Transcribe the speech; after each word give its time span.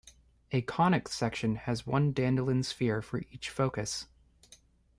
A 0.51 0.63
conic 0.63 1.07
section 1.09 1.57
has 1.57 1.85
one 1.85 2.11
Dandelin 2.11 2.63
sphere 2.65 3.03
for 3.03 3.23
each 3.29 3.51
focus. 3.51 4.07